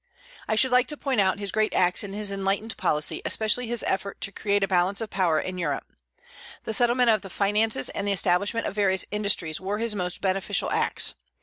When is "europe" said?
5.59-5.93